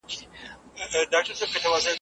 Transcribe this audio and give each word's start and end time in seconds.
د 0.03 0.03
حقایقو 0.81 1.11
پلټنه 1.11 1.35
په 1.35 1.39
سمه 1.39 1.57
توګه 1.63 1.67
وکړي 1.77 1.87